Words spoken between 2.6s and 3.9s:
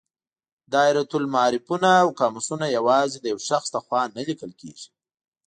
یوازې د یو شخص له